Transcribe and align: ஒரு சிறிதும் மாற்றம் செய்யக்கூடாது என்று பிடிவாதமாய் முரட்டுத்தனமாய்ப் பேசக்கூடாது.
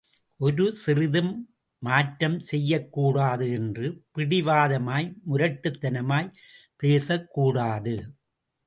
ஒரு 0.39 0.71
சிறிதும் 0.73 1.33
மாற்றம் 1.83 2.39
செய்யக்கூடாது 2.39 3.51
என்று 3.51 4.03
பிடிவாதமாய் 4.15 5.07
முரட்டுத்தனமாய்ப் 5.29 6.33
பேசக்கூடாது. 6.75 7.95